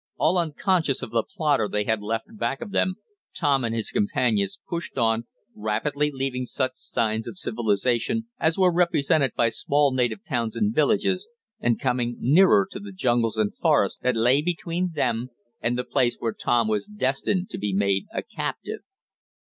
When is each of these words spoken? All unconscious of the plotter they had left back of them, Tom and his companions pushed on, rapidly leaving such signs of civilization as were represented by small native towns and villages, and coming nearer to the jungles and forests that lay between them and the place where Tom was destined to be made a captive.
All 0.17 0.39
unconscious 0.39 1.03
of 1.03 1.11
the 1.11 1.21
plotter 1.21 1.67
they 1.69 1.83
had 1.83 2.01
left 2.01 2.25
back 2.35 2.59
of 2.59 2.71
them, 2.71 2.95
Tom 3.35 3.63
and 3.63 3.75
his 3.75 3.91
companions 3.91 4.59
pushed 4.67 4.97
on, 4.97 5.27
rapidly 5.53 6.09
leaving 6.11 6.45
such 6.45 6.71
signs 6.73 7.27
of 7.27 7.37
civilization 7.37 8.25
as 8.39 8.57
were 8.57 8.73
represented 8.73 9.33
by 9.35 9.49
small 9.49 9.93
native 9.93 10.23
towns 10.25 10.55
and 10.55 10.73
villages, 10.73 11.29
and 11.59 11.79
coming 11.79 12.15
nearer 12.19 12.67
to 12.71 12.79
the 12.79 12.91
jungles 12.91 13.37
and 13.37 13.55
forests 13.55 13.99
that 13.99 14.15
lay 14.15 14.41
between 14.41 14.93
them 14.95 15.29
and 15.61 15.77
the 15.77 15.83
place 15.83 16.15
where 16.17 16.33
Tom 16.33 16.67
was 16.67 16.87
destined 16.87 17.51
to 17.51 17.59
be 17.59 17.71
made 17.71 18.07
a 18.11 18.23
captive. 18.23 18.79